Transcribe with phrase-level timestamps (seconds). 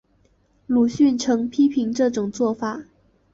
[0.65, 2.85] 鲁迅曾批评这种做法。